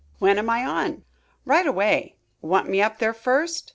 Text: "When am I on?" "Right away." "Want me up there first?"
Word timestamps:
"When 0.17 0.39
am 0.39 0.49
I 0.49 0.65
on?" 0.65 1.03
"Right 1.45 1.67
away." 1.67 2.15
"Want 2.41 2.67
me 2.67 2.81
up 2.81 2.97
there 2.97 3.13
first?" 3.13 3.69